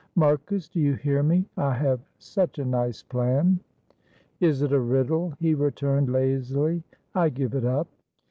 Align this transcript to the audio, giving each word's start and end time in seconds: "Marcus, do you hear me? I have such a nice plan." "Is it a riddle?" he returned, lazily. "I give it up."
"Marcus, 0.15 0.67
do 0.67 0.79
you 0.79 0.95
hear 0.95 1.21
me? 1.21 1.45
I 1.57 1.75
have 1.75 1.99
such 2.17 2.57
a 2.57 2.65
nice 2.65 3.03
plan." 3.03 3.59
"Is 4.39 4.63
it 4.63 4.71
a 4.73 4.79
riddle?" 4.79 5.35
he 5.39 5.53
returned, 5.53 6.11
lazily. 6.11 6.81
"I 7.13 7.29
give 7.29 7.53
it 7.53 7.65
up." 7.65 7.87